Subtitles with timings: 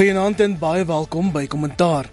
[0.00, 2.06] Goeienaand en baie welkom by Kommentaar.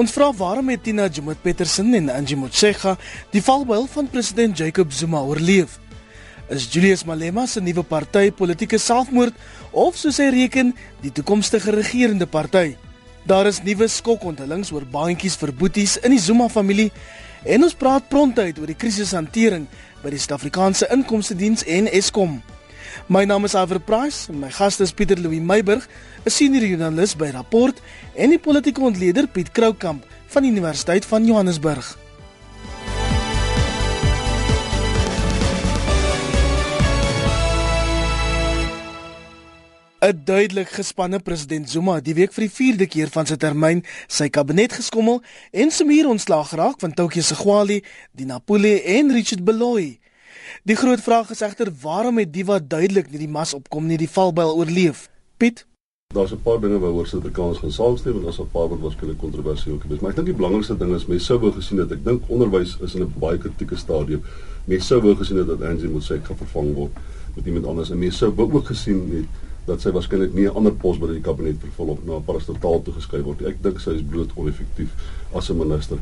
[0.00, 2.94] Ons vra waarom het Tina Jumot Petersen en Angie Motshega
[3.34, 5.74] die valbuil van president Jacob Zuma oorleef?
[6.48, 9.36] Is Julius Malema se nuwe party politieke selfmoord
[9.76, 10.72] of soos hy reken
[11.04, 12.78] die toekomstige regerende party?
[13.28, 16.88] Daar is nuwe skokonthellings oor baantjies vir boeties in die Zuma familie
[17.44, 19.68] en ons praat prontuit oor die krisishantering
[20.00, 22.38] by die Suid-Afrikaanse Inkomste Diens en Eskom.
[23.08, 25.88] My naam is Iver Price en my gas is Pieter Louw Meiburg,
[26.26, 27.80] 'n senior joernalis by Rapport
[28.14, 31.96] en die politieke ontleder Piet Kroukamp van die Universiteit van Johannesburg.
[40.00, 43.84] 'n Duidelik gespanne president Zuma het die week vir die 4de keer van sy termyn
[44.06, 47.82] sy kabinet geskommel en sommer ontslaag geraak van Tokie Segwali,
[48.12, 49.98] Dinapule en Richard Beloyi.
[50.64, 53.98] Die groot vraag is egter waarom het die wat duidelik nie die mas opkom nie
[53.98, 55.08] die valbuil oorleef?
[55.36, 55.66] Piet
[56.14, 59.78] Daar's 'n paar dinge waaroor Suid-Afrikaners gaan saamstem en daar's 'n paar wat waarskynlik kontroversieel
[59.78, 62.22] gewees, maar ek dink die belangrikste ding is mense sou wou gesien het ek dink
[62.28, 64.22] onderwys is in 'n baie kritieke stadium.
[64.64, 66.92] Mense sou wou gesien dat Angie Motshekga gaan vervang word
[67.34, 69.28] met iemand anders en mense sou ook gesien het
[69.66, 72.82] dat sy waarskynlik nie 'n ander pos by die kabinet vervul of na 'n parastatal
[72.82, 73.42] toegeskryf word.
[73.42, 74.88] Ek dink sy is bloot oneffektief
[75.34, 75.98] as 'n minister.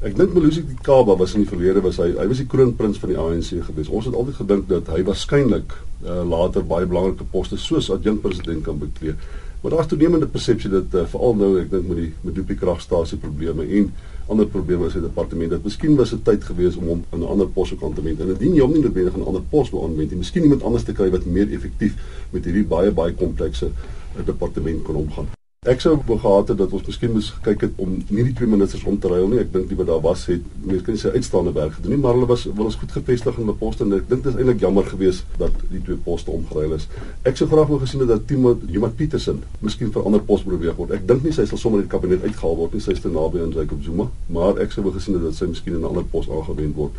[0.00, 3.10] Ek dink Melusi Kaba was in die verlede was hy hy was die kroonprins van
[3.12, 3.90] die ANC gewees.
[3.92, 8.62] Ons het altyd gedink dat hy waarskynlik uh, later baie belangrike poste soos adjunkt president
[8.64, 9.12] kan beklee.
[9.60, 13.66] Maar daar's toenemende persepsie dat uh, veral nou ek dink met die die kragstasie probleme
[13.68, 13.90] en
[14.32, 17.28] ander probleme in sy departement dat miskien was dit tyd gewees om hom in 'n
[17.34, 18.22] ander pos te aanwend.
[18.24, 20.62] En indien jy hom nie noodwendig in 'n ander pos wil aanwend nie, miskien iemand
[20.62, 21.92] anders te kry wat meer effektief
[22.30, 25.28] met hierdie baie baie komplekse uh, departement kan omgaan.
[25.68, 28.48] Ek sou wou gehad het dat ons miskien moes gekyk het om nie die twee
[28.48, 29.42] ministers om te ruil nie.
[29.42, 32.14] Ek dink die wat daar was het meer kan sê uitstaande werk gedoen nie, maar
[32.16, 34.62] hulle was wel ons goed gevestig in hulle poste en ek dink dit is eintlik
[34.64, 36.86] jammer geweest dat die twee poste omgeruil is.
[37.28, 40.78] Ek sou graag wou gesien het dat Timo Jumat Petersen miskien vir ander pos beweeg
[40.80, 40.94] word.
[40.96, 42.80] Ek dink nie sy sal sommer uit die kabinet uitgehaal word nie.
[42.86, 45.50] Sy is te naby aan Jacob Zuma, maar ek sou wou gesien het dat sy
[45.50, 46.96] miskien in 'n ander pos aangewend word.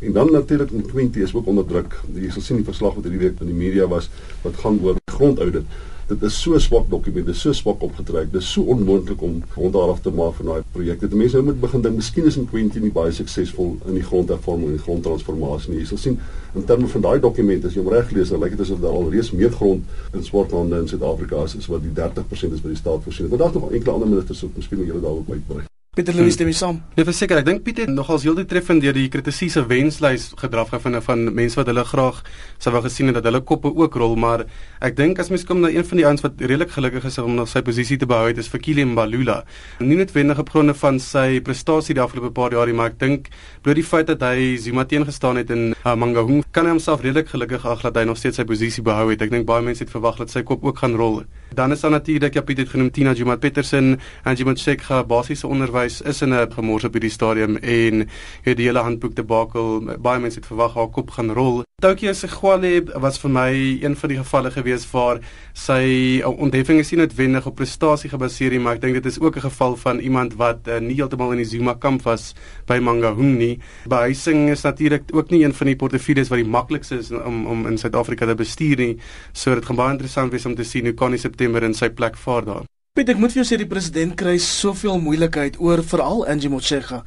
[0.00, 1.94] En dan natuurlik Quinty is ook onder druk.
[2.10, 4.10] Jy sal sien die verslag wat hierdie week in die media was
[4.42, 5.64] wat gaan oor grondaudit
[6.10, 9.38] dit is so swak dokument, dit is so swak opgetrek, dit is so onmoontlik om
[9.54, 11.08] grondheraf te maak van daai projekte.
[11.10, 14.04] Die mense nou moet begin dink, miskien is in 20 nie baie suksesvol in die
[14.06, 15.84] grondhervorming en die grondtransformasie nie.
[15.84, 16.20] Jy sal sien
[16.58, 19.32] in terme van daai dokument as jy hom reg lees, lyk dit asof daar alreeds
[19.36, 23.06] meer grond in Swartlande in Suid-Afrika is as wat die 30% is by die staat
[23.06, 23.30] voorsien.
[23.30, 25.69] Maar daar's nog enkele ander ministers wat miskien julle daarop uitbrei.
[25.90, 26.76] Pieter Louis stem saam.
[26.94, 31.00] Nee, verseker, ek dink Pieter het nogals heel doeltreffend deur die kritiese wenslys gedraf van
[31.02, 32.20] van mense wat hulle graag
[32.62, 34.44] sou wou gesien het dat hulle koppe ook rol, maar
[34.86, 37.34] ek dink as mens kom na een van die ouens wat redelik gelukkig is om
[37.34, 39.40] nog sy posisie te behou, dit is Fikile Mbalula.
[39.82, 43.26] Nie noodwendig op gronde van sy prestasie die afgelope paar jaar nie, maar ek dink
[43.66, 47.02] bloot die feit dat hy Zuma teen gestaan het in uh, Mangaung, kan hy homself
[47.02, 49.26] redelik gelukkig ag dat hy nog steeds sy posisie behou het.
[49.26, 51.24] Ek dink baie mense het verwag dat sy kop ook gaan rol.
[51.54, 56.00] Dan is daar natuurlik Pieter het genoem Tina Juma Petersen en Juma Sekha basiese onderwys
[56.00, 58.08] is in 'n gemors op hierdie stadium en
[58.42, 61.62] het die hele handboek te bakel baie mense het verwag haar kop gaan rol.
[61.80, 63.50] Tokyo Segwale was vir my
[63.80, 65.20] een van die gevalle gewees waar
[65.56, 69.36] sy ontheffing is nie noodwendig op prestasie gebaseer nie maar ek dink dit is ook
[69.36, 72.34] 'n geval van iemand wat uh, nie heeltemal in die Zuma kamp was
[72.66, 73.58] by Mangaung nie.
[73.88, 77.66] Behuising is natuurlik ook nie een van die portefeuilles wat die maklikste is om om
[77.66, 78.98] in Suid-Afrika te bestuur nie.
[79.32, 81.88] So dit gaan baie interessant wees om te sien hoe kan hy September in sy
[81.88, 85.80] plek vaar daar Piet, ek moet vir jou sê die president kry soveel moeilikheid oor
[85.86, 86.98] veral Angie Motshega.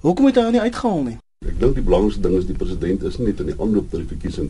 [0.00, 1.16] Hoekom het hy haar nie uitgehaal nie?
[1.44, 4.00] Ek dink die belangrikste ding is die president is nie net in die aanloop tot
[4.00, 4.46] die verkiesing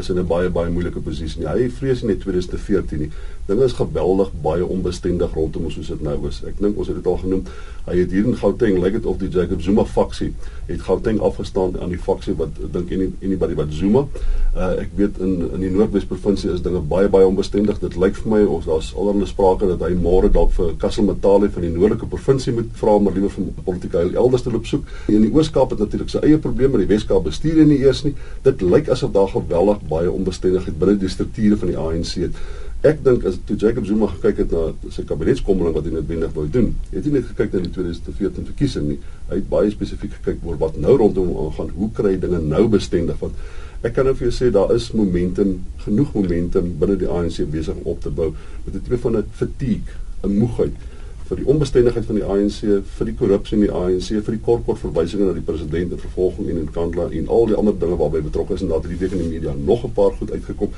[0.00, 1.50] is in 'n baie baie moeilike posisie nie.
[1.50, 3.10] Hy vrees net 2014 nie.
[3.48, 6.42] Dinge is geweldig baie onbestendig rondom ons soos dit nou is.
[6.44, 7.46] Ek dink ons het dit al genoem.
[7.86, 10.34] Hy het hier in Gauteng, lyk like dit of die Jacob Zuma faksie
[10.66, 14.04] het Gauteng afgestaan aan die faksie wat dink en anybody wat Zuma.
[14.52, 17.80] Uh, ek weet in in die Noordwes provinsie is dinge baie baie onbestendig.
[17.80, 21.48] Dit lyk vir my of daar's allerlei sprake dat hy môre dalk vir Kassel Matale
[21.56, 24.84] van die noordelike provinsie moet vra maar liewer vir politieke heil elders te loop soek.
[25.08, 28.12] In die Oos-Kaap het natuurlik sy eie probleme, die Wes-Kaap bestuur nie eers nie.
[28.44, 32.46] Dit lyk asof daar geweldig baie onbestendigheid binne die strukture van die ANC het.
[32.86, 36.44] Ek dink as toe Jacob Zuma gekyk het na sy kabinetskommeling wat hy noodwendig wou
[36.46, 38.98] doen, het hy net gekyk na die 2014 verkiesing nie.
[39.32, 43.18] Hy het baie spesifiek gekyk oor wat nou rondom aangaan, hoe kry dinge nou bestendig
[43.18, 43.34] want
[43.86, 47.74] ek kan nou vir jou sê daar is momentum, genoeg momentum binne die ANC besig
[47.78, 48.30] om op te bou
[48.64, 50.74] met 'n tipe van 'n fatigue, 'n moegheid
[51.28, 52.60] vir die onbestendigheid van die ANC,
[52.96, 56.00] vir die korrupsie in die ANC, vir die kort kort verwysinge na die president en
[56.00, 58.88] vervolging en in Kandla en al die ander dinge waarby betrokke is en daar het
[58.88, 60.70] hierdie week in die media nog 'n paar goed uitgekom.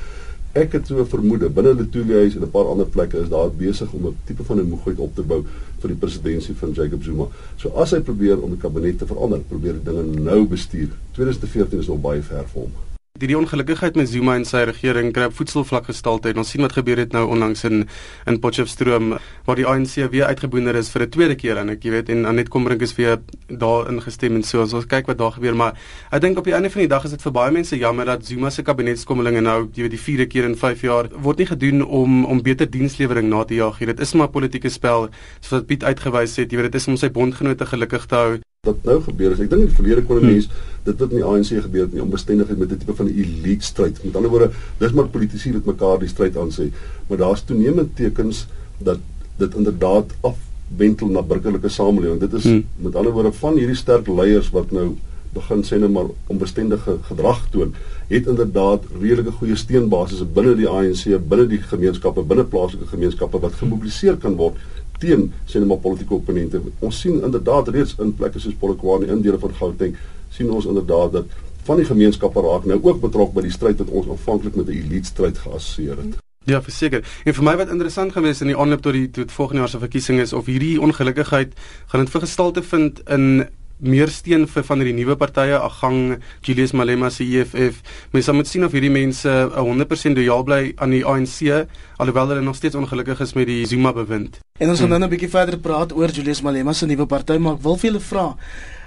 [0.51, 3.93] Ek het so vermoed binne die Tulihuis en 'n paar ander plekke is daar besig
[3.93, 5.45] om 'n tipe van 'n moegheid op te bou
[5.79, 7.27] vir die presidentskap van Jacob Zuma.
[7.55, 10.89] So as hy probeer om die kabinet te verander, probeer hy dinge nou bestuur.
[11.11, 12.90] 2014 is nog baie ver vir hom.
[13.29, 16.31] Die ongelukkigheid met Zuma en sy regering kry op voetselvlak gestalte.
[16.37, 17.83] Ons sien wat gebeur het nou onlangs in
[18.29, 19.15] in Potchefstroom
[19.45, 22.25] waar die ANC weer uitgeboonder is vir 'n tweede keer en ek jy weet en
[22.25, 24.61] Anet Kombrink is weer daar ingestem en so.
[24.61, 25.73] Ons kyk wat daar gebeur, maar
[26.11, 28.25] ek dink op die einde van die dag is dit vir baie mense jammer dat
[28.25, 31.85] Zuma se kabinetskommelinge nou jy weet die vierde keer in 5 jaar word nie gedoen
[31.85, 33.77] om om beter dienslewering na te jaag.
[33.79, 35.09] Dit is maar 'n politieke spel
[35.39, 36.51] soos wat Piet uitgewys het.
[36.51, 39.47] Jy weet dit is om sy bondgenote gelukkig te hou wat nou gebeur is ek
[39.49, 40.81] dink in die verlede kon 'n mens hmm.
[40.85, 44.01] dit wat in die ANC gebeur het nie onbestendigheid met 'n tipe van elite stryd
[44.03, 46.67] met ander woorde dis maar politici wat mekaar die stryd aan sê
[47.07, 48.45] maar daar's toenemend tekens
[48.77, 48.99] dat
[49.37, 52.63] dit inderdaad afwentel na burgerlike samelewing dit is hmm.
[52.75, 54.93] met ander woorde van hierdie sterk leiers wat nou
[55.33, 57.73] begin sê net maar onbestendige gedrag toon
[58.13, 63.57] het inderdaad redelike goeie steunbasis binne die ANC binne die gemeenskappe binne plaaslike gemeenskappe wat
[63.63, 64.61] gemobiliseer kan word
[65.01, 66.61] teen sien maar politieke opponente.
[66.79, 69.95] Ons sien inderdaad reeds in plekke soos Polokwane in dele van Gauteng
[70.31, 73.89] sien ons inderdaad dat van die gemeenskappe raak nou ook betrokke by die stryd wat
[73.89, 76.19] ons aanvanklik met 'n elite stryd geassosieer het.
[76.45, 77.05] Ja, verseker.
[77.23, 79.79] En vir my wat interessant gewees in die aanloop tot die tot volgende jaar se
[79.79, 81.53] verkiesing is of hierdie ongelukkigheid
[81.87, 83.47] gaan dit vir gestalte vind in
[83.81, 87.81] meer steun vir van die nuwe partye Agang Julius Malema se EFF.
[88.13, 91.67] Mens moet sien of hierdie mense 100% lojaal bly aan die ANC
[91.97, 94.39] alhoewel hulle nog steeds ongelukkig is met die Zuma bewind.
[94.59, 94.99] En ons gaan hmm.
[94.99, 97.89] nou 'n bietjie verder praat oor Julius Malema se nuwe party, maar ek wil vir
[97.89, 98.27] julle vra.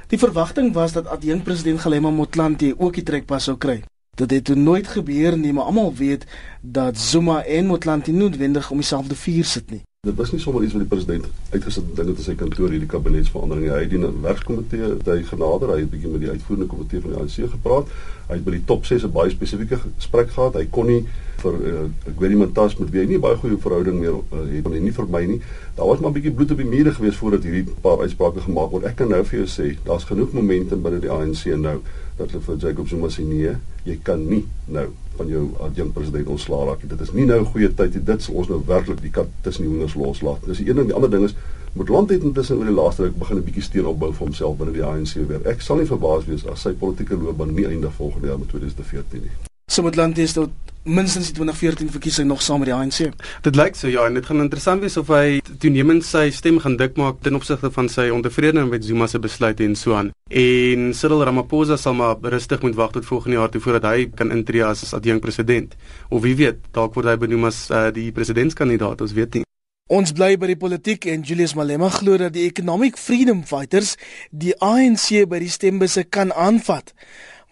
[0.09, 3.83] Die verwagting was dat adjunk president Galema Motlanthe ook die trekpas sou kry.
[4.15, 6.27] Dit het toe nooit gebeur nie, maar almal weet
[6.61, 9.83] dat Zuma en Motlanthe noodwendig om dieselfde vuur sit nie.
[10.05, 12.89] Dit was nie sommer iets wat die president uitgesit het dinge te sy kantoor hierdie
[12.93, 13.71] kabinetsverandering.
[13.73, 17.21] Hy het die werkskomitee hy genader, hy het bietjie met die uitvoerende komitee van die
[17.23, 17.95] ANC gepraat.
[18.29, 20.55] Hy het by die top 6 'n baie spesifieke gesprek gehad.
[20.55, 21.05] Hy kon nie
[21.43, 24.45] vir uh, ek weet nie Mantas met wie hy nie baie goeie verhouding meer uh,
[24.49, 25.41] het nie, nie vir my nie.
[25.77, 28.71] Daar was maar 'n bietjie bloed op die mure gewees voordat hierdie paar uitsprake gemaak
[28.71, 28.85] word.
[28.85, 31.81] Ek kan nou vir jou sê, daar's genoeg momentum binne die ANC nou
[32.17, 34.87] dat hulle vir Jacob Zuma sê nee, jy kan nie nou
[35.17, 36.89] van jou adjunk president ontslaa raak.
[36.89, 38.05] Dit is nie nou 'n goeie tyd nie.
[38.05, 40.47] Dit sal ons nou werklik die kat tussen die hoenders loslaat.
[40.47, 41.35] Dis die een ding, die ander ding is
[41.75, 44.57] moet land het intussen oor die laaste ruk begin 'n bietjie steen opbou vir homself
[44.59, 45.41] binne die ANC weer.
[45.47, 49.21] Ek sal nie verbaas wees as sy politieke loopbaan nie eindig volgende jaar met 2014
[49.21, 49.31] nie.
[49.67, 50.51] So moet land is tot
[50.85, 53.13] minstens die 2014 verkiesing nog saam met die ANC.
[53.43, 56.77] Dit lyk so ja en dit gaan interessant wees of hy toenemend sy stem gaan
[56.77, 60.13] dik maak ten opsigte van sy ontevredenheid met Zuma se besluite en so aan.
[60.29, 64.31] En Cyril Ramaphosa sal maar rustig moet wag tot volgende jaar toe voordat hy kan
[64.31, 65.75] intree as adjunk president.
[66.11, 69.45] Of wie weet, dalk word hy benoem as uh, die presidentskandidaat, ons weet nie.
[69.93, 73.99] Ons bly by die politiek en Julius Malema glo dat die Economic Freedom Fighters
[74.33, 76.95] die ANC by die stembusse kan aanvat.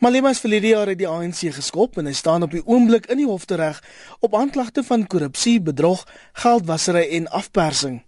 [0.00, 3.20] Malema is verlede jaar uit die ANC geskop en hy staan op die oomblik in
[3.20, 3.82] die hof tereg
[4.25, 6.06] op aanklagte van korrupsie, bedrog,
[6.40, 8.00] geldwasery en afpersing.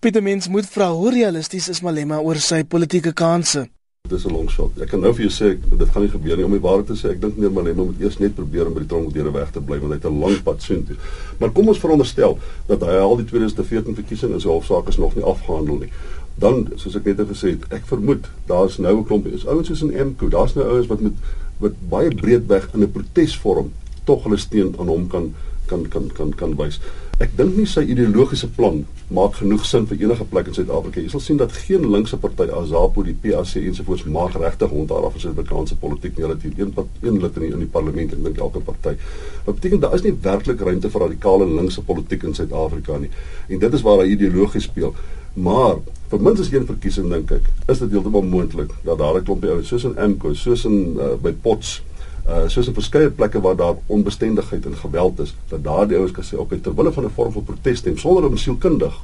[0.00, 3.66] Pieter Mens moet vra hoe realisties is Malema oor sy politieke kansse.
[4.08, 4.70] Dit is 'n long shot.
[4.80, 6.44] Ek kan nou vir jou sê dit gaan nie gebeur nie.
[6.44, 8.80] Om die waarheid te sê, ek dink meneer Malema moet eers net probeer om by
[8.80, 10.96] die tronkdeure weg te bly want hy het 'n lang pad soontoe.
[11.38, 15.14] Maar kom ons veronderstel dat hy al die 2014 verkiesing in sy hofsaak is nog
[15.14, 15.90] nie afgehandel nie
[16.36, 19.82] dan soos ek net gesê het, ek vermoed daar's nou 'n klomp is ouens soos
[19.82, 21.12] in MKO, daar's nou ouens wat met
[21.58, 23.72] wat baie breedweg in 'n protesvorm
[24.04, 25.34] tog hulle steun aan hom kan
[25.66, 26.80] kan kan kan kan wys.
[27.16, 28.82] Ek dink nie sy ideologiese plan
[29.16, 31.00] maak genoeg sin vir enige plek in Suid-Afrika.
[31.00, 35.16] Jy sal sien dat geen linkse party AZAPO, die PAC ensovoorts maak regtig hondhaar af
[35.16, 36.26] in Suid-Afrikaanse politiek nie.
[36.26, 38.98] Hulle het een een lid in die, in die parlement en dink elke party.
[39.46, 43.08] Wat beteken daar is nie werklik ruimte vir radikale linkse politiek in Suid-Afrika nie.
[43.48, 44.92] En dit is waar hy ideologies speel.
[45.40, 45.80] Maar
[46.12, 49.68] vir minstens een verkiesing dink ek, is dit heeltemal moontlik dat daar 'n klompie ouens
[49.72, 51.80] soos in Emko, soos in uh, by Pots,
[52.28, 56.24] uh soos in verskeie plekke waar daar onbestendigheid en geweld is, dat daardie ouens kan
[56.24, 58.94] sê op okay, terwyl van 'n vorm van protes stem sonder om sielkundig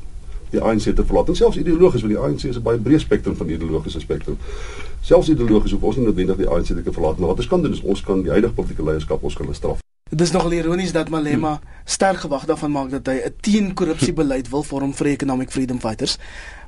[0.50, 1.28] die ANC te verlaat.
[1.28, 4.36] En selfs ideologies, want die ANC is 'n baie breë spektrum van ideologiese spektrum.
[5.00, 7.26] Selfs ideologies hoef ons nie noodwendig die ANC te verlaat nie.
[7.26, 9.78] Wat ons kan doen is ons kan die huidige politieke leierskap ons kan hulle straf.
[10.10, 14.62] Dit is nogal ironies dat Malema sterk gewag daarvan maak dat hy 'n teen-korrupsiebeleid wil
[14.62, 16.18] vorm vir Economic Freedom Fighters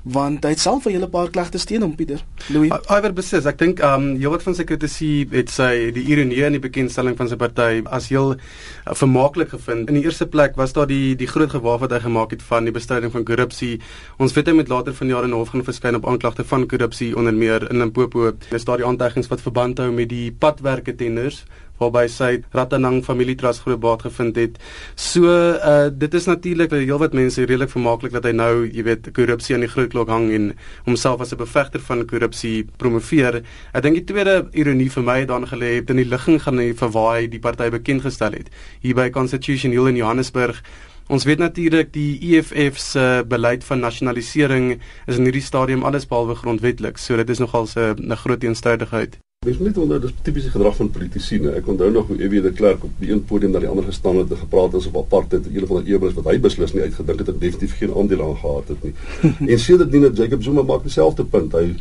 [0.04, 2.20] want hy het self 'n hele paar klagtes teen hom Pieter.
[2.49, 2.70] Louis.
[2.88, 6.52] Iwer beslis, ek dink ehm um, heelwat van sy kritisie het sy die ironie in
[6.52, 9.88] die bekendstelling van sy party as heel uh, vermaaklik gevind.
[9.88, 12.64] In die eerste plek was daar die die groot gewaar wat hy gemaak het van
[12.64, 13.80] die bestryding van korrupsie.
[14.18, 17.16] Ons weet hy met later van jare in hof gaan verskyn op aanklagte van korrupsie
[17.16, 18.32] onder meer in Limpopo.
[18.50, 21.44] Dis daar die aantuigings wat verband hou met die padwerke tenders
[21.81, 24.59] waarby sy Ratanang familietrust groot baat gevind het.
[24.95, 29.11] So uh dit is natuurlik vir heelwat mense redelik vermaaklik dat hy nou, jy weet,
[29.16, 30.52] korrupsie aan die groot klok hang en
[30.87, 33.43] homself as 'n bevegter van korrupsie promoveer.
[33.75, 36.73] Ek dink die tweede ironie vir my dan gelê het in die ligging gaan hy
[36.73, 38.50] vir waar hy die party bekend gestel het.
[38.81, 40.62] Hier by Constitution Hill in Johannesburg
[41.12, 46.35] Ons weet natuurlik die EFF se beleid van nasionalisering is in hierdie stadium alles behalwe
[46.35, 46.97] grondwetlik.
[46.99, 49.19] So dit is nogal 'n groot teenstrydigheid.
[49.45, 51.37] Mens moet onthou dis tipiese gedrag van politici.
[51.53, 54.17] Ek onthou nog hoe Ewie de Klerk op die een podium na die ander gestaan
[54.23, 56.85] het en gepraat het oor apartheid en een van die eweres wat hy beslis nie
[56.87, 58.95] uitgedink het en definitief geen aandeel aan gehad het nie.
[59.53, 61.53] en sedertdien het Jacob Zuma maak dieselfde punt.
[61.53, 61.75] Hy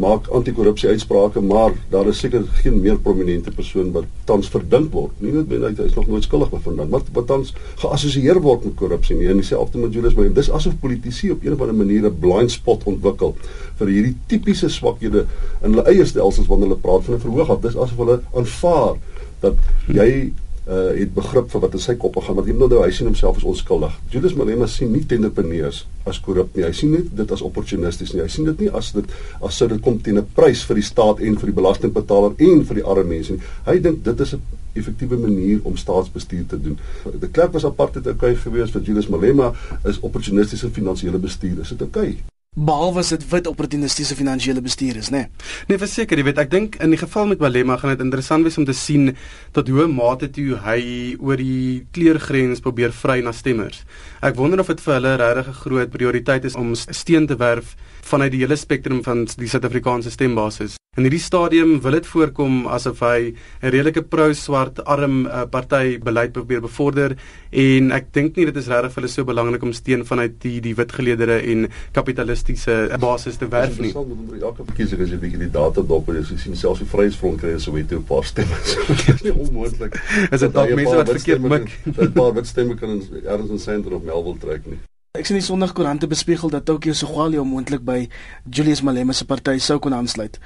[0.00, 5.12] maak anti-korrupsie uitsprake, maar daar is seker geen meer prominente persoon wat tans verdink word.
[5.20, 7.52] Nie net binne hy is nog nooit skuldig bevind, maar wat tans
[7.82, 9.28] geassosieer word met korrupsie nie.
[9.30, 10.34] En dieselfde met Julius Malema.
[10.40, 13.34] Dis asof politici op 'n of ander manier 'n blind spot ontwikkel
[13.78, 15.26] vir hierdie tipiese swakhede
[15.62, 17.60] in hulle eie stelsels wanneer hulle praat van 'n verhoog.
[17.60, 18.96] Dis asof hulle aanvaar
[19.40, 19.54] dat
[19.86, 20.32] jy
[20.70, 23.40] uh het begrip vir wat in sy kop gaan jy moet nou hy sien homself
[23.40, 23.96] as onskuldig.
[24.12, 26.64] Julius Malema sien nie tenderpreneurs as korrup nie.
[26.64, 28.22] Hy sien net dit as opportunisties nie.
[28.22, 30.86] Hy sien dit nie as dit as sou dit kom teen 'n prys vir die
[30.86, 33.42] staat en vir die belastingbetaler en vir die arme mense nie.
[33.66, 34.42] Hy dink dit is 'n
[34.74, 36.78] effektiewe manier om staatsbestuur te doen.
[37.20, 39.52] Die klerk was apartheid okay geweest vir Julius Malema
[39.84, 41.60] is opportunistiese finansiële bestuur.
[41.60, 42.18] Is dit okay?
[42.58, 45.18] Behalwe as dit wit opportunistiese finansiële bestuur is, né?
[45.18, 45.50] Nee?
[45.68, 48.58] nee, verseker, jy weet, ek dink in die geval met Malema gaan dit interessant wees
[48.58, 49.12] om te sien
[49.54, 50.80] tot hoe mate toe hy
[51.22, 53.84] oor die kleurgrens probeer vry na stemmers.
[54.26, 57.76] Ek wonder of dit vir hulle regtig 'n groot prioriteit is om steen te werf
[58.10, 60.76] vanuit die hele spektrum van die Suid-Afrikaanse stembasis.
[60.98, 66.32] In hierdie stadium wil dit voorkom asof hy 'n redelike pro-swart arm uh, party beleid
[66.34, 67.14] probeer bevorder
[67.54, 70.58] en ek dink nie dit is regtig vir hulle so belangrik om steen vanuit die
[70.60, 73.94] die wit geleedere en kapitalistiese basis te werf nie.
[73.94, 76.82] Ons moet onder elke verkiesing as jy bietjie die data dop en jy sien selfs
[76.82, 78.58] die Vryheidsfront kry so weet 'n paar stemme.
[79.06, 79.94] Dit is nie onmoontlik.
[80.32, 81.70] Is dit dalk mense wat verkeerd mik?
[81.86, 84.82] 'n paar wit stemme kan ergens in senter of Melville trek nie.
[85.18, 88.04] Ek sien die Sondagkoerante bespiegel dat Tokyo Sogwali moontlik by
[88.46, 90.36] Julius Malema se party sou kon aansluit.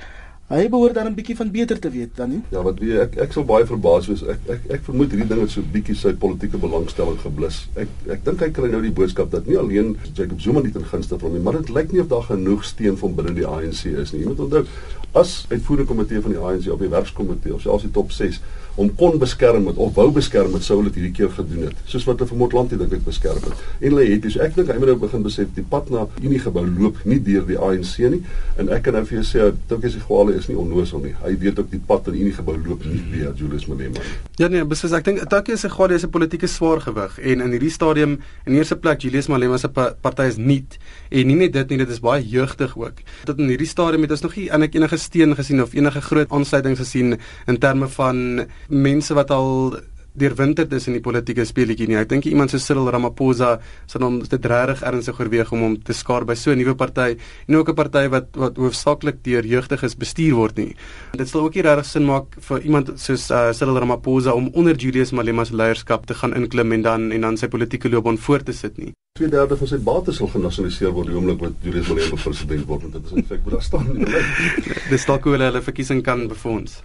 [0.49, 2.41] Hy behoort dan 'n bietjie van beter te weet dan nie.
[2.49, 4.23] Ja, wat weet ek ek sou baie verbaas wees.
[4.23, 7.69] Ek ek ek vermoed hierdie ding het so 'n bietjie sy politieke belangstelling geblus.
[7.77, 10.85] Ek ek dink hy kry nou die boodskap dat nie alleen Jacob Zuma nie ten
[10.85, 13.47] gunste van hom nie, maar dit lyk nie of daar genoeg steun van binne die
[13.47, 14.21] ANC is nie.
[14.21, 14.65] Jy moet onthou
[15.13, 18.41] as uitvoerende komitee van die ANC op die werkskomitee of selfs die top 6
[18.77, 21.83] om kon beskerm het of wou beskerm het sou hulle dit hierdie keer gedoen het.
[21.91, 23.65] Soos wat hulle vir Montlantie dink ek beskerm het.
[23.81, 26.43] En hulle het dus ek dink hy moet nou begin besef die pad na Unie
[26.43, 28.23] gebou loop nie deur die ANC nie.
[28.59, 31.15] En ek kan nou vir jou sê dink as die Gwale is nie onnoosel nie.
[31.23, 34.03] Hy weet ook die pad na Unie gebou loop nie via Julius Malema
[34.41, 37.51] ja nee beslis ek dink Taki se Gwale is 'n politieke swaar gewig en in
[37.55, 40.65] hierdie stadium in eerste plek Julius Malema se party is nie
[41.11, 43.03] en nie net dit nie dit is baie jeugdig ook.
[43.25, 46.79] Tot in hierdie stadium het ons nog nie enige steen gesien of enige groot aansluitings
[46.79, 49.77] gesien in terme van mense wat al
[50.15, 51.99] deurwinterd is in die politieke speletjie nie.
[51.99, 53.57] Ek dink iemand so Cyril Ramaphosa
[53.91, 57.17] sal hom dit regtig ernstig oorweeg om hom te skaar by so 'n nuwe party
[57.49, 60.77] en ook 'n party wat wat hoofsaaklik deur jeugdiges bestuur word nie.
[61.19, 64.77] Dit sal ook nie regtig sin maak vir iemand soos uh, Cyril Ramaphosa om onder
[64.77, 68.47] Julius Malema se leierskap te gaan inklim en dan en dan sy politieke loopbaan voort
[68.47, 68.93] te sit nie.
[69.19, 72.91] 2/3 van sy bates sal genasionaliseer word die oomblik wat Julius Malema president word en
[72.91, 74.07] dit is in feite wat daar staan nie.
[74.91, 76.83] Dis dalk hoe hulle hulle verkiesing kan befonds.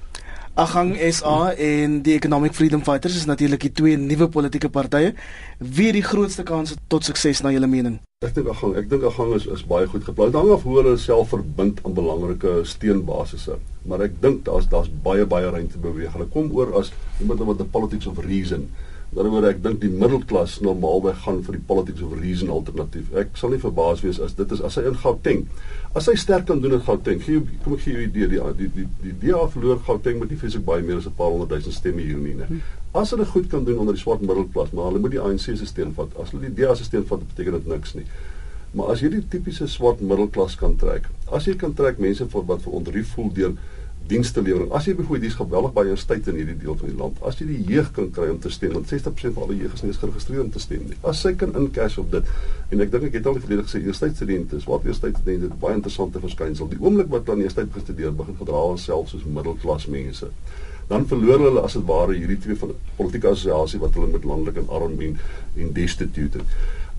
[0.59, 5.13] Agang SA en die Economic Freedom Fighters is natuurlik die twee nuwe politieke partye.
[5.57, 7.95] Wie het die grootste kans tot sukses na julle mening?
[8.27, 10.35] Ek dink Agang, ek dink Agang is is baie goed geplaas.
[10.35, 13.55] Hang af hoe hulle self verbind aan belangrike steunbasisse.
[13.87, 16.11] Maar ek dink daar's daar's baie baie ruimte beweeg.
[16.17, 16.91] Hulle kom oor as
[17.23, 18.67] iemand wat 'n politics of reason
[19.09, 23.07] Ander kant ek dink die middelklas normaalweg gaan vir die politics of reason alternatief.
[23.17, 25.47] Ek sal nie verbaas wees as dit is as hy in Gauteng.
[25.97, 28.69] As hy sterk kan doen in Gauteng, gee kom ek gee jou idee die die
[28.75, 31.73] die die DA verloor Gauteng met nie fisiek baie meer as 'n paar honderd duisend
[31.73, 32.61] stemme hier nie.
[32.93, 35.65] As hulle goed kan doen onder die swart middelklas, maar hulle moet die ANC se
[35.65, 36.13] steun vat.
[36.21, 38.05] As hulle die DA se steun vat, beteken dit niks nie.
[38.73, 42.61] Maar as jy die tipiese swart middelklas kan trek, as jy kan trek mense wat
[42.61, 43.53] vir ontrief voel deur
[44.09, 44.71] dienste lewering.
[44.73, 47.19] As jy byvoorbeeld dis geweldig baie tyd in hierdie deel van die land.
[47.25, 49.99] As jy die jeug kan kry om te stem, want 60% van alle jeug is
[50.01, 50.97] geregistreer om te stem nie.
[51.11, 52.31] As sy kan incash op dit.
[52.73, 56.23] En ek dink ek het al die verlede gesê, universiteitsstudente is wat universiteitsstudente baie interessante
[56.23, 56.71] verskynsel.
[56.73, 60.31] Die oomblik wat hulle universiteit gestudeer, begin gedra homself soos middelklas mense.
[60.89, 64.57] Dan verloor hulle as dit ware hierdie twee van politieke assosiasie wat hulle met landelik
[64.63, 65.19] en arm en
[65.59, 66.41] en destitute.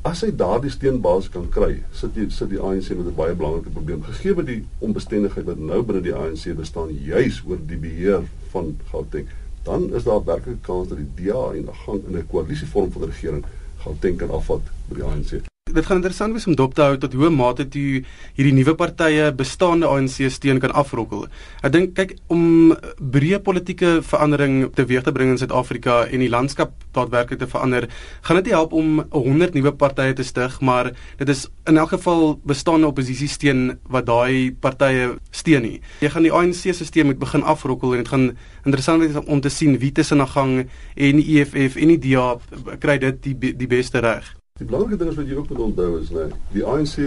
[0.00, 3.72] As hy daardie steenbasis kan kry, sit jy sit die ANC met 'n baie belangrike
[3.74, 4.00] probleem.
[4.06, 8.72] Gegee word die onbestendigheid wat nou binne die ANC bestaan juis oor die beheer van
[8.92, 9.28] Gauteng,
[9.68, 13.08] dan is daar werklik kans dat die DA en 'n gang in 'n koalisievorm van
[13.12, 13.44] regering
[13.84, 17.14] Gauteng kan afvat by die ANC dit gaan interessant wees om dop te hou tot
[17.16, 18.02] hoe mate toe
[18.36, 21.26] hierdie nuwe partye bestaande ANC steun kan afrokkel.
[21.62, 26.74] Ek dink kyk om breë politieke verandering teweeg te bring in Suid-Afrika en die landskap
[26.96, 27.86] daadwerklik te verander,
[28.26, 31.94] gaan dit nie help om 100 nuwe partye te stig, maar dit is in elk
[31.94, 35.78] geval bestaande oppositie steun wat daai partye steun nie.
[36.02, 38.26] Jy gaan die ANC stelsel moet begin afrokkel en dit gaan
[38.64, 42.34] interessant wees om te sien wie tussen na gang en die EFF en die DA
[42.82, 44.39] kry dit die die beste reg.
[44.60, 46.98] Die belangrike ding is wat jy ook moet onthou is nou, die ANC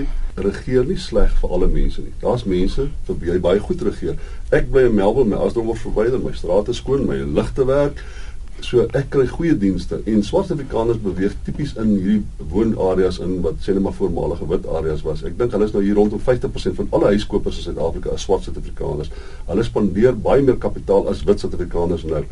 [0.41, 2.13] regeer nie sleg vir alle mense nie.
[2.23, 4.15] Daar's mense vir wie hy baie goed regeer.
[4.49, 8.01] Ek bly in Melbourne, my asdom word verwyder, my strate skoon, my ligte werk.
[8.65, 13.61] So ek kry goeie dienste en swart Afrikaners beweeg tipies in hierdie woonareas in wat
[13.61, 15.21] sê net maar voormalige wit areas was.
[15.27, 18.47] Ek dink hulle is nou hier rondom 50% van alle huiskopers in Suid-Afrika is swart
[18.47, 19.13] Suid-Afrikaners.
[19.51, 22.25] Hulle spandeer baie meer kapitaal as wit Suid-Afrikaners nou.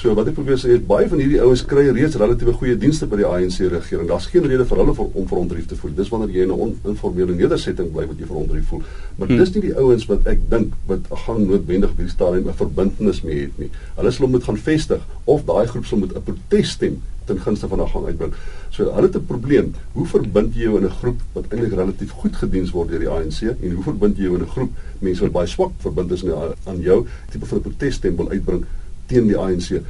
[0.00, 3.06] So wat ek probeer sê is baie van hierdie ouens kry reeds relatiewe goeie dienste
[3.06, 4.08] by die ANC regering.
[4.08, 5.92] Daar's geen rede vir hulle om vir ontrief te voel.
[5.98, 8.82] Dis wanneer jy in 'n oninformele nedersetting bly wat jy vir ontrief voel.
[9.18, 9.38] Maar hmm.
[9.38, 13.22] dis nie die ouens wat ek dink wat gaan noodwendig by die stadium 'n verbintenis
[13.22, 13.70] mee het nie.
[13.96, 17.80] Hulle sal moet gaan vestig of daai groep sal moet 'n protesstem ten gunste van
[17.80, 18.34] 'n gang uitbring.
[18.70, 19.74] So hulle het 'n probleem.
[19.92, 23.08] Hoe verbind jy jou in 'n groep wat eintlik relatief goed gediens word deur die
[23.08, 26.24] ANC en hoe verbind jy jou in 'n groep mense wat baie swak verbind is
[26.64, 28.64] aan jou tipe van 'n protesstem wil uitbring
[29.12, 29.82] teen die ANC?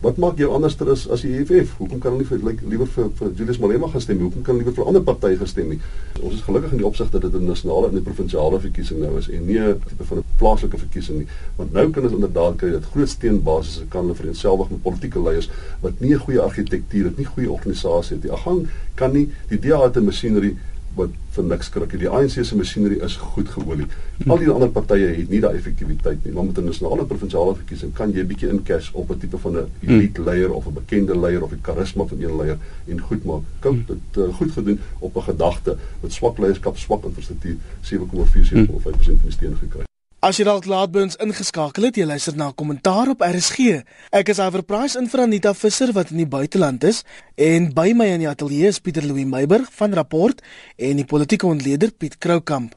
[0.00, 1.74] Wat maak jou anderster as as die EFF?
[1.76, 4.24] Hoekom kan hulle nie vir like, liewer vir vir Julius Malema gestem nie?
[4.30, 5.80] Hoekom kan hulle liewer vir 'n ander party gestem nie?
[6.22, 9.18] Ons is gelukkig in die opsig dat dit 'n nasionale en 'n provinsiale verkiesing nou
[9.18, 11.26] is en nie 'n tipe van 'n plaaslike verkiesing nie.
[11.56, 15.50] Want nou kan ons inderdaad kry dat groot steenbasisse kan hulle vereenselwig met politieke leiers
[15.82, 18.32] wat nie 'n goeie argitektuur het, nie goeie organisasie het nie.
[18.32, 20.56] Agang kan nie die DA 'n masjinerie
[20.94, 21.92] wat vir niks skrik.
[22.00, 23.86] Die ANC se masjinerie is goed geolie.
[24.26, 26.32] Al die ander partye het nie daai effektiwiteit nie.
[26.34, 29.66] Maar met 'n nasionale provinsiale verkiesing kan jy bietjie incash op 'n tipe van 'n
[29.80, 33.42] elite leier of 'n bekende leier of die karisma van een leier en goed maak.
[33.60, 39.20] Kan dit uh, goed gedoen op 'n gedagte met swak leierskap, swak infrastruktuur, 7,47% van
[39.22, 39.84] die steun gekry.
[40.20, 43.80] As jy dalk laat by ons ingeskakel het, jy luister na 'n kommentaar op RSG.
[44.12, 47.04] Ek is Iver Price in vir Anita Visser wat in die buiteland is
[47.36, 50.42] en by my in die ateljee is Pieter Louw Meiburg van Rapport
[50.76, 52.76] en die politieke ontleder Piet Kroukamp.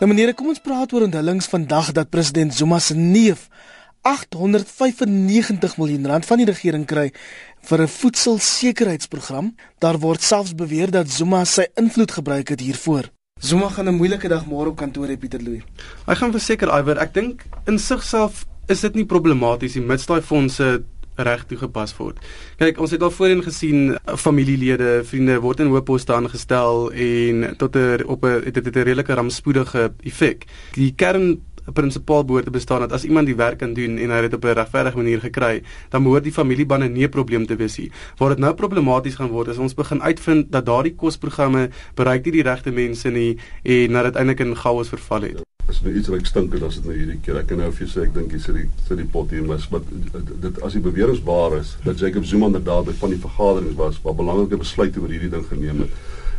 [0.00, 3.48] Nou meneer, kom ons praat oor onthullings vandag dat president Zuma se neef
[4.04, 7.10] 895 miljoen rand van die regering kry
[7.64, 9.54] vir 'n voedselsekerheidsprogram.
[9.80, 13.10] Daar word selfs beweer dat Zuma sy invloed gebruik het hiervoor.
[13.40, 15.60] Zuma gaan 'n moeilike dag môre op kantoor hê Pieter Louw.
[16.06, 20.22] Hy gaan verseker Iwer, ek dink in sigself is dit nie problematies nie mits daai
[20.22, 20.84] fondse
[21.16, 22.18] reg toegepas word.
[22.58, 27.76] Kyk, ons het al voorheen gesien familielede, vriende word in hoë poste aangestel en tot
[27.76, 30.44] 'n op 'n dit het 'n redelike rampspoedige effek.
[30.74, 34.10] Die kern 'n prinsipaal behoort te bestaan dat as iemand die werk kan doen en
[34.10, 37.56] hy dit op 'n regverdige manier gekry, dan behoort die familiebande nie 'n probleem te
[37.56, 37.90] wees nie.
[38.18, 42.32] Waar dit nou problematies gaan word is ons begin uitvind dat daardie kosprogramme bereik nie
[42.32, 45.42] die regte mense nie en dat dit eintlik in chaos verval het.
[45.68, 47.36] As nou iets reik stinker as dit nou hierdie keer.
[47.36, 49.68] Ek kan nou vir jou sê ek dink dis die sit die pot hier mis,
[49.70, 49.80] maar
[50.40, 54.02] dit as die beweringe waar is dat Jacob Zuma inderdaad by van die vergaderings was
[54.02, 55.90] waar belangrike besluite oor hierdie ding geneem het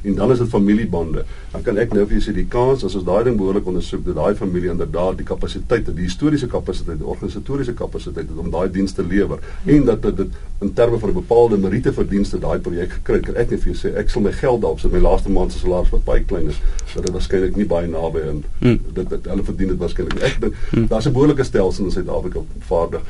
[0.06, 1.26] en dan is dit familiebande.
[1.52, 4.06] Dan kan ek nou vir julle sê die kans as ons daai ding behoorlik ondersoek
[4.06, 8.52] dat daai familie inderdaad die kapasiteit het, die historiese kapasiteit, die organisatoriese kapasiteit het om
[8.54, 12.60] daai dienste te lewer en dat dit, in terme van 'n bepaalde meriete verdienste daai
[12.60, 13.36] projek gekry het.
[13.36, 15.60] Ek net vir julle sê ek sal my geld daarop sit, my laaste maand se
[15.60, 16.60] salaris wat baie klein is,
[16.94, 18.80] dat dit waarskynlik nie baie naby in hmm.
[18.94, 20.22] dit dit hulle verdien dit waarskynlik.
[20.24, 20.88] Ek dink hmm.
[20.88, 23.02] daar's 'n behoorlike stelsel in Suid-Afrika vaardig.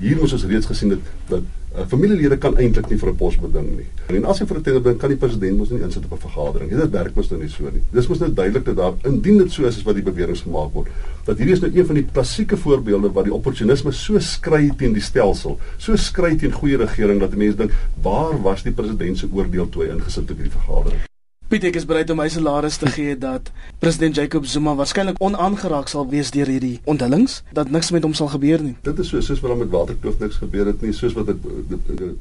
[0.00, 1.42] Hier moes ons reeds gesien het dat
[1.74, 3.86] Uh, familielede kan eintlik nie vir 'n pos beding nie.
[4.14, 6.22] En as jy vir 'n tender beding kan die president mos nie insit op 'n
[6.28, 6.70] vergadering.
[6.70, 7.82] Dit werk mos nou nie so nie.
[7.90, 10.72] Dis mos nou duidelik dat daar indien dit so is as wat die beweringe gemaak
[10.72, 10.86] word,
[11.24, 14.92] dat hierdie is nou een van die klassieke voorbeelde waar die opportunisme so skree teen
[14.92, 19.26] die stelsel, so skree teen goeie regering dat mense dink, waar was die president se
[19.32, 21.13] oordeel toe hy ingesit het op hierdie vergadering?
[21.44, 23.50] Piet ek is bereid om my salaris te gee dat
[23.82, 28.30] president Jacob Zuma waarskynlik onaangeraak sal wees deur hierdie onthullings dat niks met hom sal
[28.32, 28.72] gebeur nie.
[28.86, 31.44] Dit is so soos wat met Waterkloof niks gebeur het nie, soos wat dit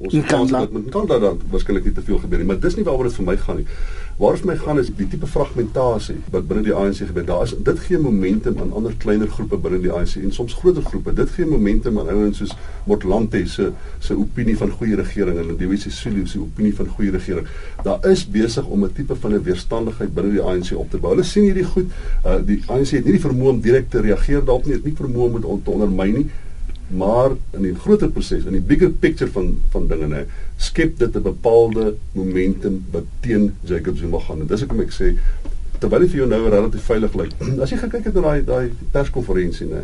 [0.04, 2.84] ons kans dat met Kanda dan waarskynlik nie te veel gebeur nie, maar dis nie
[2.84, 3.68] waaroor dit vir my gaan nie.
[4.18, 7.24] Waar vir my gaan is die tipe fragmentasie wat binne die ANC gebeur.
[7.26, 10.86] Daar is dit gee momentum aan ander kleiner groepe binne die ANC en soms groter
[10.86, 11.16] groepe.
[11.18, 12.54] Dit gee momentum aan ouens soos
[12.86, 17.16] Motlanthe se se opinie van goeie regering en die WC Sulu se opinie van goeie
[17.16, 17.50] regering.
[17.84, 21.12] Daar is besig om 'n tipe van 'n weerstandigheid binne die ANC op te bou.
[21.16, 21.90] Hulle sien hierdie goed.
[22.26, 24.74] Uh, die ANC het nie die vermoë om direk te reageer daarop nie.
[24.74, 26.30] Het nie vermoë om dit on te ondermyn nie.
[26.88, 30.26] Maar in die groter proses, in die bigger picture van van dinge nê,
[30.58, 34.40] skep dit 'n bepaalde momentum wat teen Jacob Zuma gaan.
[34.42, 35.16] En dis hoekom ek sê
[35.80, 37.34] terwyl hy vir jou nou relatief veilig lyk.
[37.64, 39.84] As jy kyk het na daai daai perskonferensie nê.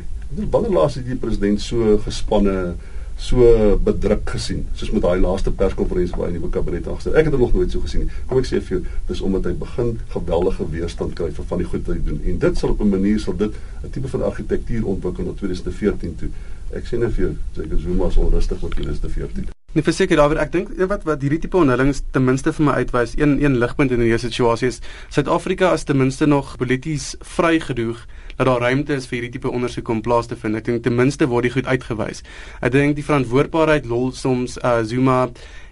[0.52, 2.76] Wanneer laas het die president so gespanne
[3.20, 7.18] so bedruk gesien soos met daai laaste perskonferensie waar hy in die kabinet agter.
[7.20, 8.14] Ek het hom nog nooit so gesien nie.
[8.30, 11.68] Kom ek sê vir jou, dis omdat hy begin geweldige weerstand kry vir van die
[11.68, 12.22] goed wat hy doen.
[12.32, 13.52] En dit sal op 'n manier sal dit
[13.84, 16.30] 'n tipe van argitektuur ontwikkel na 2014 toe.
[16.76, 19.50] Ek sê net vir jou, Jacob Zuma se onrustig met 2014.
[19.74, 23.12] Nee verseker daaroor ek dink wat wat hierdie tipe onhullings ten minste vir my uitwys
[23.20, 24.80] een een ligpunt in hierdie situasie is
[25.14, 28.02] Suid-Afrika is ten minste nog polities vry genoeg
[28.40, 30.56] dat daar ruimte is vir hierdie tipe ondersoek om plaas te vind.
[30.56, 32.22] Ek dink ten minste word dit goed uitgewys.
[32.64, 35.26] Ek dink die verantwoordbaarheid lol soms uh, Zuma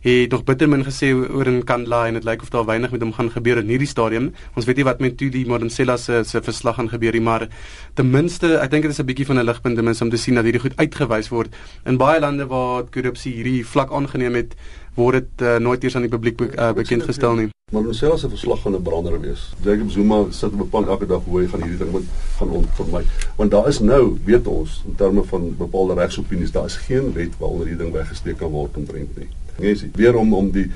[0.03, 3.01] het nog bitter min gesê oor in Kandla en dit lyk of daar weinig met
[3.03, 4.29] hom gaan gebeur in hierdie stadium.
[4.59, 7.47] Ons weet nie wat met Tuli Modensela se se verslag gaan gebeur nie, maar
[7.95, 10.17] ten minste ek dink dit is 'n bietjie van 'n ligpunt ten minste om te
[10.17, 11.55] sien dat hierdie goed uitgewys word.
[11.85, 14.55] In baie lande waar korrupsie hierdie vlak aangeneem het,
[14.97, 17.47] word dit uh, nooit eers aan die publiek be uh, bekend gestel nie.
[17.71, 19.53] Maar Modensela se verslag gaan 'n brander wees.
[19.63, 22.07] Jacob Zuma sit op beplan elke dag hoe hy gaan hierdie ding moet
[22.37, 23.03] gaan ontvermy.
[23.35, 27.37] Want daar is nou, weet ons, in terme van bepaalde regsopinies, daar is geen wet
[27.37, 29.29] waaronder hierdie ding weggesteek kan word omtrent nie
[29.59, 30.67] mense weer om om die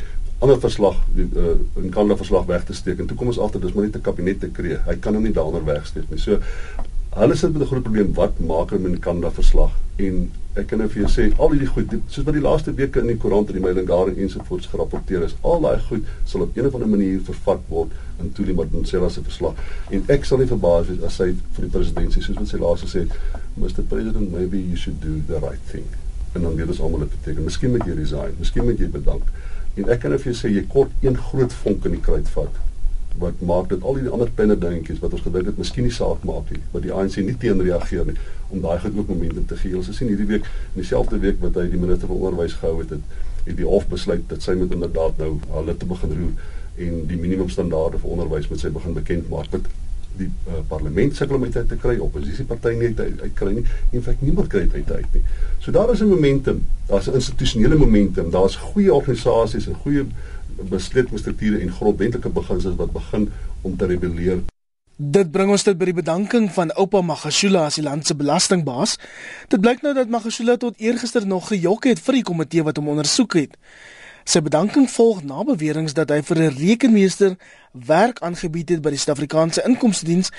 [0.42, 3.62] ander verslag die uh, in Kanada verslag weg te steek en toe kom ons agter
[3.62, 4.78] dis maar net 'n kabinet te kree.
[4.88, 6.20] Hy kan hom nie daaronder wegsteek nie.
[6.20, 6.40] So
[7.16, 10.88] hulle sit met 'n groot probleem wat maak die Kanada verslag en ek kan nou
[10.90, 13.56] vir jou sê al hierdie goed soos wat die laaste weke in die koerant en
[13.56, 17.20] die Mailingar en ensovoorts gerapporteer is al daai goed sal op 'n of ander manier
[17.20, 19.56] vervat word in Tuli Madonsela se verslag
[19.90, 22.82] en ek sal nie verbaas wees as hy vir die presidentskap soos wat sy laas
[22.82, 23.12] gesê het
[23.58, 25.86] Mr President maybe you should do the right thing
[26.34, 27.44] en dan weet ons almal dit beteken.
[27.44, 29.24] Miskien moet jy resign, miskien moet jy bedank.
[29.76, 32.30] En ek kan net vir jou sê jy kort een groot vonk in die kruit
[32.36, 32.60] vat
[33.20, 36.24] wat maak dit al die ander penne dingetjies wat ons gedink het miskien nie saak
[36.28, 38.18] maak nie, wat die ANC nie teen reageer nie
[38.50, 39.76] om daai goed ook momentum te gee.
[39.78, 42.96] Ons sien hierdie week in dieselfde week wat hy die minister van onderwys gehou het,
[42.96, 46.50] het, het die hof besluit dat sy moet inderdaad nou hulle te begin roer
[46.82, 49.52] en die minimumstandaarde vir onderwys moet sy begin bekend maak.
[49.52, 49.68] Wat
[50.20, 53.64] die uh, parlement sukkel om dit te kry, oppositiepartye nie uit, uit kry nie.
[53.96, 55.24] In feite niemand kry dit uit nie.
[55.64, 60.06] So daar is 'n momentum, daar's 'n institusionele momentum, daar's goeie organisasies en goeie
[60.70, 63.30] besluitstrukture en grondwetlike beginsels wat begin
[63.62, 64.42] om te rebelleer.
[65.02, 69.00] Dit bring ons tot by die bedanking van Oupa Magashula as die land se belastingbaas.
[69.50, 72.92] Dit blyk nou dat Magashula tot eergister nog gejok het vir die komitee wat hom
[72.94, 73.58] ondersoek het.
[74.30, 77.38] Sy bedanking volg na beweringe dat hy vir 'n rekenmeester
[77.74, 80.30] werk aangebied het by die Suid-Afrikaanse Inkomstediens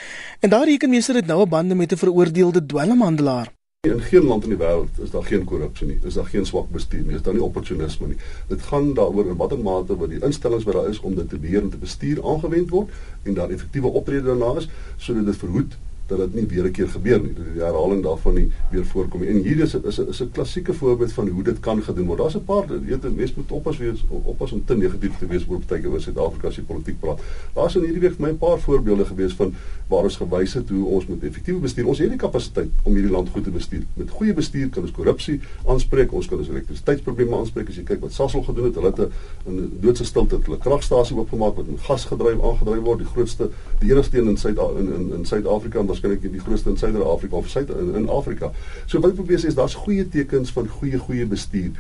[0.41, 3.51] en daardie rekenmeester het nou 'n bande met 'n veroordeelde dwelmhandelaar.
[3.89, 5.97] In geen land in die wêreld is daar geen korrupsie nie.
[6.07, 7.15] Is daar geen swak bestuur nie.
[7.15, 8.17] Is daar nie opportunisme nie.
[8.47, 11.39] Dit gaan daaroor in watter mate wat die instellings wat daar is om dit te
[11.39, 12.93] beheer en te bestuur aangewend word
[13.23, 15.75] en daar effektiewe optrede daarna is sodat dit verhoed
[16.07, 17.33] dat dit nie weer 'n keer gebeur nie.
[17.35, 19.29] Dat die herhaling daarvan nie weer voorkom nie.
[19.29, 22.19] En hier is is 'n is 'n klassieke voorbeeld van hoe dit kan gedoen word.
[22.19, 25.45] Daar's 'n paar weet 'n mens moet oppas wees oppas om te negatief te wees
[25.49, 27.21] oor baie oor Suid-Afrika se politiek praat.
[27.55, 29.55] Daar's in hierdie week vir my 'n paar voorbeelde gewees van
[29.89, 31.87] waar ons gewys het hoe ons moet effektief bestuur.
[31.87, 33.83] Ons het die kapasiteit om hierdie land goed te bestuur.
[33.95, 36.13] Met goeie bestuur kan ons korrupsie aanspreek.
[36.13, 37.69] Ons kan ons elektrisiteitsprobleme aanspreek.
[37.69, 39.11] As jy kyk wat Sasol gedoen het, hulle het
[39.47, 43.91] 'n doodse stilte hulle kragstasie oopgemaak wat met gas gedryf aangedryf word, die grootste die
[43.91, 47.71] enigste een in Suid in in Suid-Afrika en waarskynlik die grootste in Suider-Afrika of Suid
[47.71, 48.53] in, in Afrika.
[48.87, 51.73] So wat ek probeer sê is daar's goeie tekens van goeie goeie bestuur.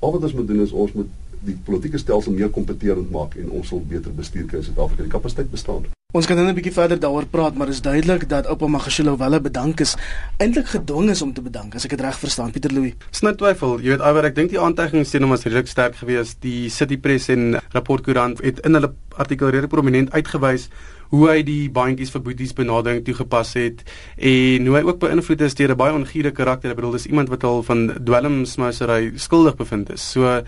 [0.00, 1.12] Al wat ons moet doen is ons moet
[1.46, 5.06] die politieke stelsel meer kompeterend maak en ons sal beter bestuur kan in Suid-Afrika.
[5.06, 5.86] Die kapasiteit bestaan.
[6.14, 9.40] Ons kan nou 'n bietjie verder daaroor praat, maar is duidelik dat Oupa Magashule wel
[9.40, 9.96] bedank is,
[10.38, 12.92] eintlik gedwing is om te bedank, as ek dit reg verstaan, Pieter Louw.
[13.10, 16.40] Sny twyfel, jy weet alwer ek dink die aantuigings teen hom was redelik sterk geweest.
[16.40, 20.70] Die City Press en Rapport Koerant het in hulle artikel redelik prominent uitgewys
[21.10, 23.82] hoe hy die bandjies vir boeties benadering toegepas het
[24.16, 26.70] en hoe hy ook beïnvloed is deur 'n baie ongiere karakter.
[26.70, 30.02] Ek bedoel dis iemand wat al van dwelmsmousery skuldig bevind is.
[30.02, 30.42] So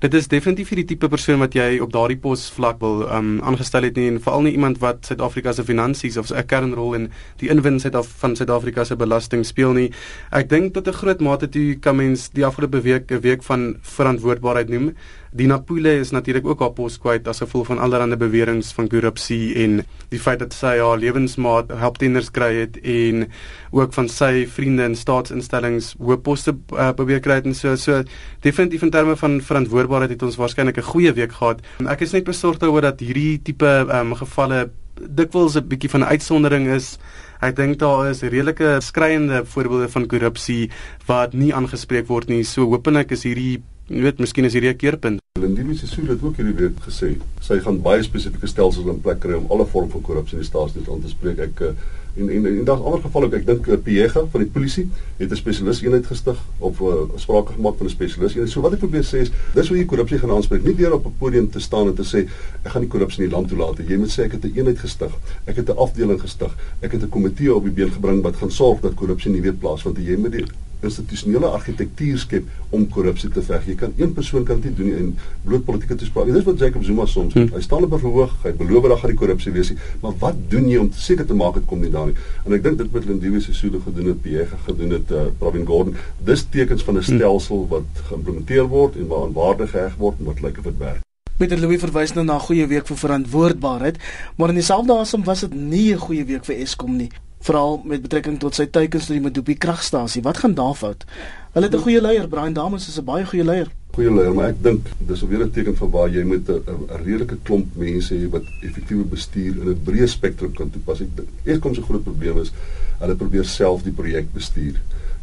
[0.00, 3.40] dit is definitief vir die tipe persoon wat jy op daardie pos vlak wil um
[3.42, 7.10] aangestel het nie en veral nie iemand wat Suid-Afrika se finansies of 'n kernrol in
[7.38, 9.92] die inwin Suid van Suid-Afrika se belasting speel nie.
[10.32, 13.76] Ek dink tot 'n groot mate toe kan mens die afgelope week 'n week van
[13.82, 14.94] verantwoordbaarheid noem.
[15.32, 19.54] Dina Pule is natuurlik ook haar pos kwyt as gevolg van allerlei beweringe van korrupsie
[19.54, 23.26] en die feit dat sy haar lewensmaat help tenders kry het en
[23.70, 28.02] ook van sy vriende in staatsinstellings hoë poste uh, probeer kry het en so so
[28.42, 31.60] definitief in terme van verantwoordbaarheid het ons waarskynlik 'n goeie week gehad.
[31.86, 34.70] Ek is net besorgd oor dat hierdie tipe um, gevalle
[35.00, 36.98] dikwels 'n bietjie van 'n uitsondering is.
[37.40, 40.70] Ek dink daar is redelike skreiende voorbeelde van korrupsie
[41.06, 42.44] wat nie aangespreek word nie.
[42.44, 45.18] So hopelik is hierdie Jy weet, miskien is hierdie 'n keerpunt.
[45.40, 47.08] Lindie Sisulu het ook hierdie week gesê
[47.42, 50.48] sy gaan baie spesifieke stelsels in plek kry om alle vorm van korrupsie in die
[50.48, 51.38] staatsdiens aan te spreek.
[51.38, 51.72] Ek eh,
[52.16, 53.34] en en, en daar's ander gevalle ook.
[53.34, 54.86] Ek dink uh, Piega van die polisie
[55.18, 58.52] het 'n spesialis eenheid gestig of uh, sprake gemaak van 'n spesialis eenheid.
[58.52, 60.62] So wat ek probeer sê is, dis hoe jy korrupsie gaan aanspreek.
[60.62, 62.28] Nie deur op 'n podium te staan en te sê
[62.62, 63.88] ek gaan die korrupsie in die land toelaat nie.
[63.88, 65.10] Jy moet sê ek het 'n eenheid gestig.
[65.46, 66.56] Ek het 'n afdeling gestig.
[66.80, 69.54] Ek het 'n komitee op die been gebring wat gaan sorg dat korrupsie nie weer
[69.54, 70.06] plaasvind nie.
[70.06, 70.46] Jy moet die
[70.86, 73.66] institusionele argitektuur skep om korrupsie te veg.
[73.66, 75.10] Jy kan een persoon kan dit doen nie in
[75.44, 76.30] bloot politieke toespraak.
[76.32, 77.48] Dis wat Jacob Zuma soms doen.
[77.48, 77.56] Hmm.
[77.56, 80.36] Hy staan op 'n verhoog, hy beloof dat gaan die korrupsie wees nie, maar wat
[80.48, 82.16] doen jy om seker te maak dit kom nie daar nie?
[82.46, 85.94] En ek dink dit met Lindiwe Sisulu gedoen het, Piega gedoen het, uh, Pravin Gordhan,
[86.24, 87.16] dis tekens van 'n hmm.
[87.16, 91.00] stelsel wat geïmplementeer word en waaraan waarde geheg word en wat lyk of dit werk.
[91.40, 93.96] Peter Louw verwys nou na 'n goeie week vir verantwoordbaarheid,
[94.36, 97.10] maar in dieselfde asem was dit nie 'n goeie week vir Eskom nie.
[97.40, 100.20] Veral met betrekking tot sy teikens tot die Medupi kragstasie.
[100.22, 101.06] Wat gaan daar fout?
[101.54, 103.70] Hulle het 'n goeie leier, Brian Dames is 'n baie goeie leier.
[103.94, 106.62] Goeie leier, maar ek dink dis weer 'n teken van waar jy met 'n
[107.04, 111.00] redelike klomp mense hê wat effektiewe bestuur in 'n breë spektrum kan toepas.
[111.00, 112.52] Ek dink eers kom se groot probleem is
[112.98, 114.74] hulle probeer self die projek bestuur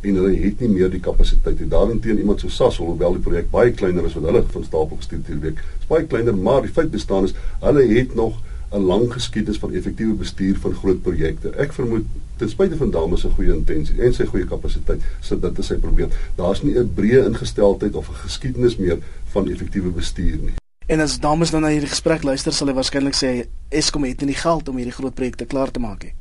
[0.01, 1.69] en hulle het nie meer die kapasiteit nie.
[1.69, 5.17] Daarenteen iemand so SAS, hoewel die projek baie kleiner is wat hulle van stapel gestuur
[5.17, 5.63] het hierdie week.
[5.79, 8.37] Is baie kleiner, maar die feit bestaan is hulle het nog
[8.71, 11.49] 'n lang geskiedenis van effektiewe bestuur van groot projekte.
[11.55, 12.05] Ek vermoed
[12.37, 15.75] ten spyte van dames se goeie intensie en sy goeie kapasiteit, sit dit is sy
[15.75, 16.09] probleem.
[16.35, 18.97] Daar's nie 'n breë ingesteldheid of 'n geskiedenis meer
[19.33, 20.55] van effektiewe bestuur nie.
[20.87, 24.27] En as dames dan na hierdie gesprek luister, sal hy waarskynlik sê Eskom het nie
[24.27, 26.13] die geld om hierdie groot projekte klaar te maak nie.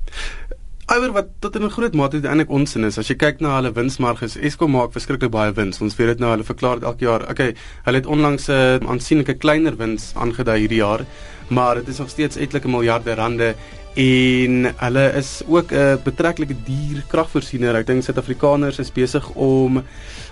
[0.86, 2.98] Iwer wat tot in 'n groot mate eintlik onsin is.
[2.98, 5.80] As jy kyk na hulle winsmarges, Eskom maak verskriklik baie wins.
[5.80, 7.28] Ons weet dit nou, hulle verklaar dit elke jaar.
[7.30, 11.04] Okay, hulle het onlangs 'n uh, aansienlike kleiner wins aangedui hierdie jaar,
[11.48, 13.54] maar dit is nog steeds etlike miljarde rande
[13.96, 17.74] en hulle is ook 'n betreklike duur kragvoorsiener.
[17.74, 19.82] Ek dink Suid-Afrikaners is besig om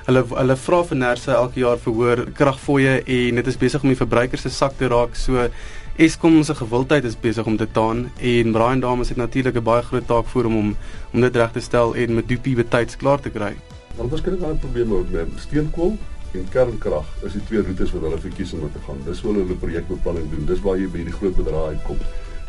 [0.06, 3.96] hulle hulle vra vir nerse elke jaar verhoor kragfooie en dit is besig om die
[3.96, 5.16] verbruikers se sak te raak.
[5.16, 5.48] So
[5.94, 9.82] Eskom se gewildheid is besig om te taan en Brian Dames het natuurlik 'n baie
[9.82, 10.76] groot taak voor hom om
[11.12, 13.54] om dit reg te stel en met Dupie betyds klaar te kry.
[13.96, 14.58] Want ons kyk aan
[14.90, 15.96] ook met steenkool
[16.32, 17.06] en kernkrag.
[17.22, 18.98] Is die twee roetes wat hulle verkies om te gaan.
[19.04, 20.46] Dis hoe hulle projekbeplanning doen.
[20.46, 21.96] Dis waar jy by die groot bedrae uitkom.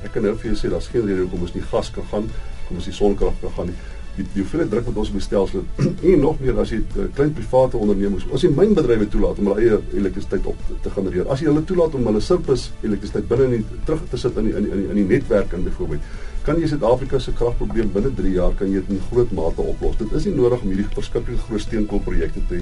[0.03, 2.29] Ek kan nou vir jou sê daar's geen rede hoekom ons nie gas kan gaan,
[2.67, 5.23] kom ons die sonkrag kan gaan nie die die hoeveelheid druk wat ons op die
[5.25, 9.51] stelsel en nog meer as jy uh, klein private ondernemings as jy mynbedrywe toelaat om
[9.51, 11.27] hulle eie elektrisiteit op te, te genereer.
[11.31, 14.49] As jy hulle toelaat om hulle surplus elektrisiteit binne in die, terug te sit in
[14.49, 16.09] die, in die, in die netwerk in byvoorbeeld
[16.45, 19.97] kan jy Suid-Afrika se kragprobleem binne 3 jaar kan jy dit in groot mate oplos.
[19.97, 22.61] Dit is nie nodig om hierdie verskriklike groot steenkoolprojekte te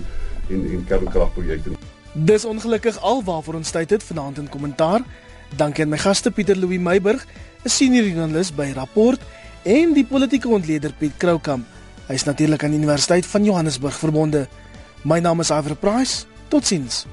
[0.53, 1.75] en en kernkragprojekte
[2.13, 5.01] dis ongelukkig alwaarvoor ons tyd het vanaand in kommentaar.
[5.57, 7.25] Dankie aan my gaste Pieter Louw Meiburg
[7.65, 9.19] 'n senior joernalis by Rapport
[9.63, 11.65] en die politieke ontleder Piet Kroukamp.
[12.07, 14.47] Hy is natuurlik aan die Universiteit van Johannesburg verbonde.
[15.07, 16.25] My naam is Iver Price.
[16.51, 17.05] Totsiens.